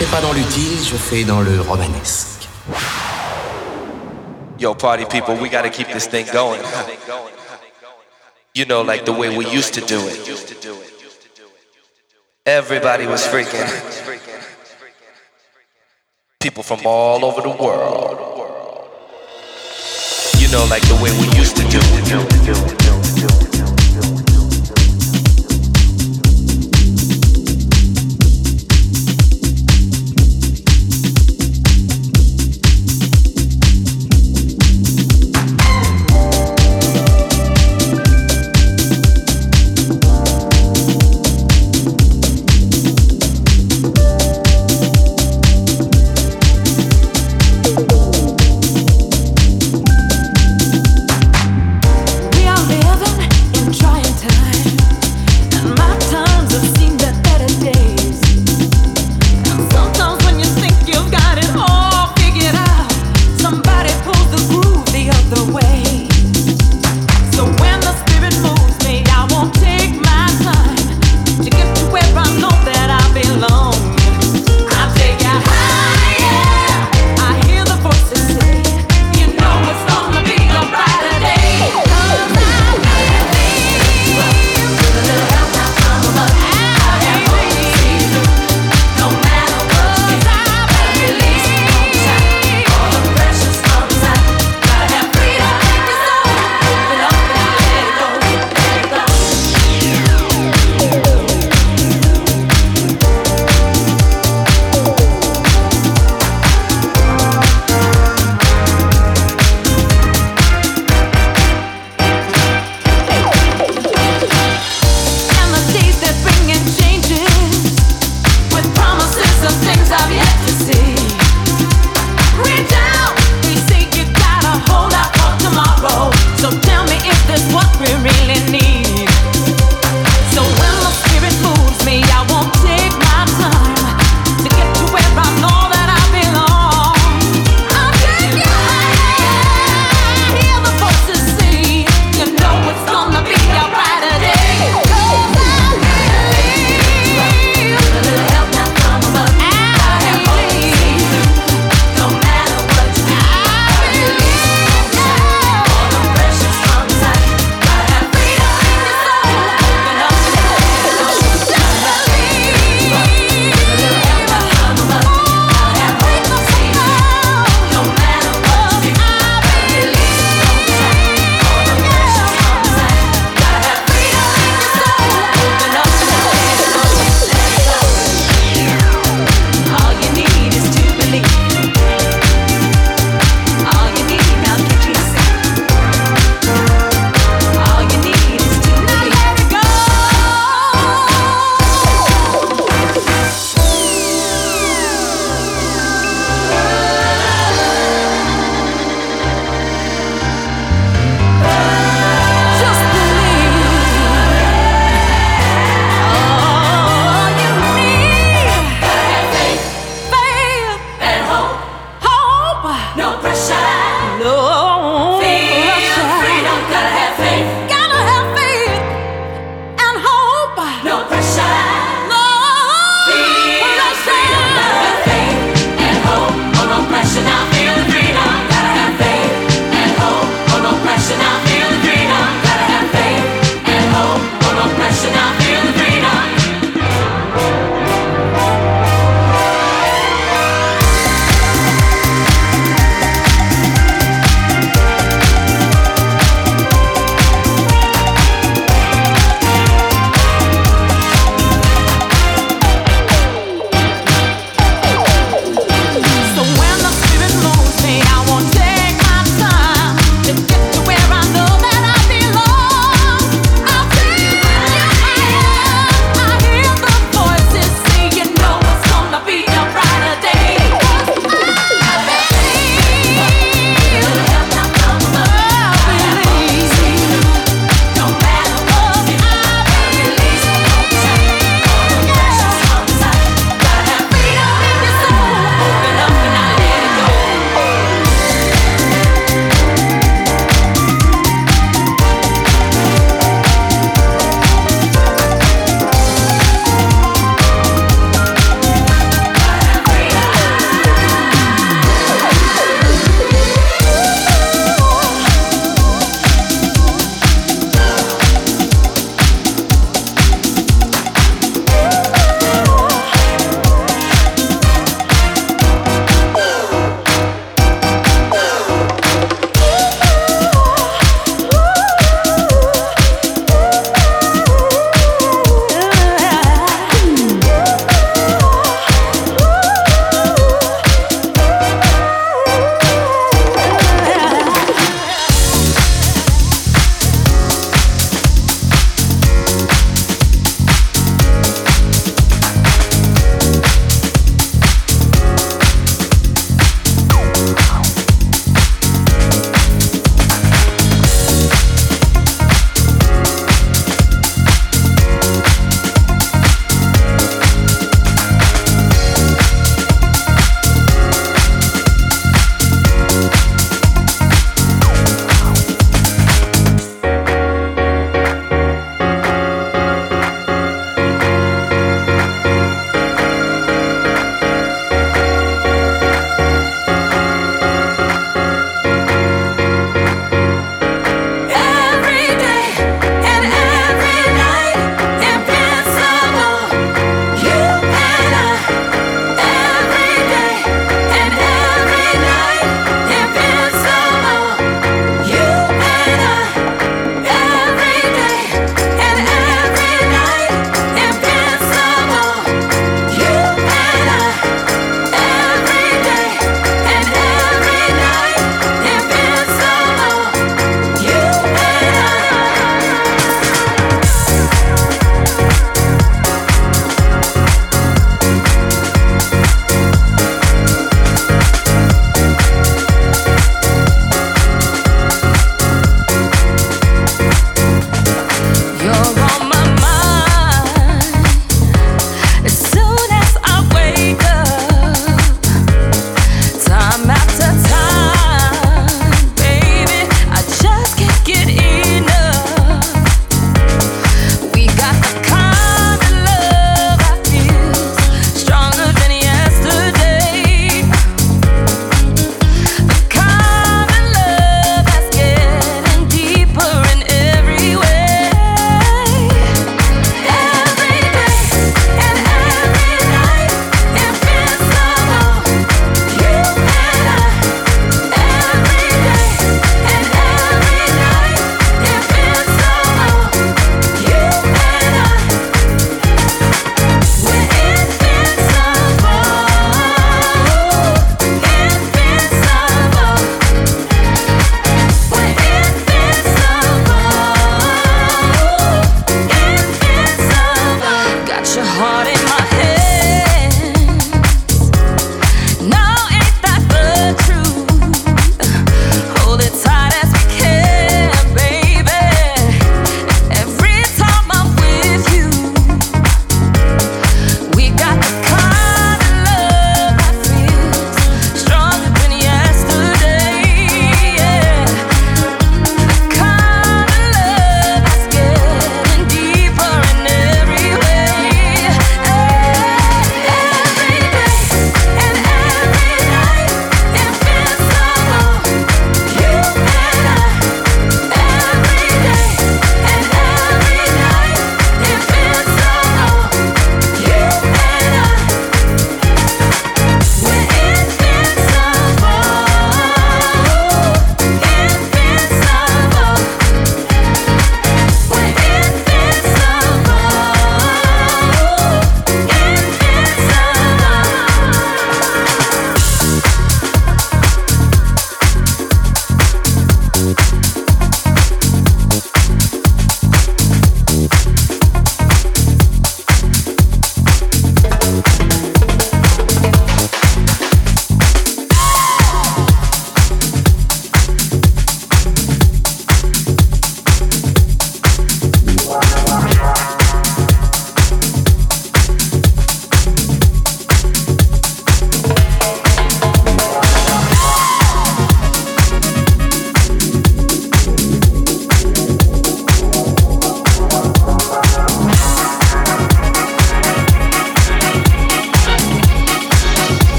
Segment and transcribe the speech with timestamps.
[0.00, 2.48] Fais pas dans l'utile, je fais dans le romanesque.
[4.58, 6.58] Yo, party people, we gotta keep this thing going.
[8.54, 10.26] You know, like the way we used to do it.
[12.46, 13.68] Everybody was freaking.
[16.38, 18.16] People from all over the world.
[20.38, 22.79] You know, like the way we used to do it.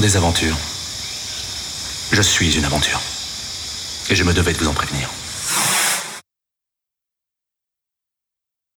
[0.00, 0.56] Des aventures.
[2.10, 2.89] Je suis une aventure.